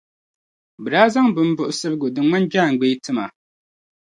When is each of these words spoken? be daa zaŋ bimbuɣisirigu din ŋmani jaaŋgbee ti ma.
be 0.81 0.87
daa 0.93 1.07
zaŋ 1.13 1.27
bimbuɣisirigu 1.35 2.07
din 2.13 2.25
ŋmani 2.27 2.49
jaaŋgbee 2.51 2.95
ti 3.03 3.11
ma. 3.17 3.25